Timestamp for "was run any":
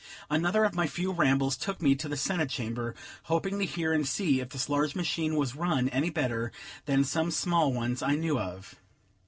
5.35-6.09